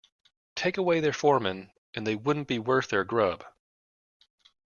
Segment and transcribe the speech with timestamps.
[0.55, 3.45] Take away their foreman and they wouldn't be worth their grub.